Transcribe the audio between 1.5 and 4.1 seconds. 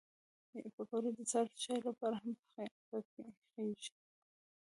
چای لپاره هم پخېږي